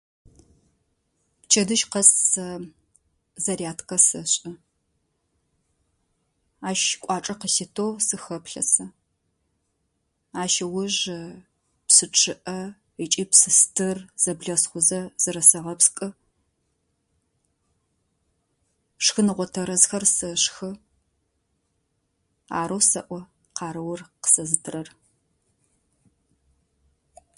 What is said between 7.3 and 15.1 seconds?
къыситу сыхэплъэ сэ. Ащ ыуж псы чъыӏэ ыкӏи псы стыр зэблэсхъузэ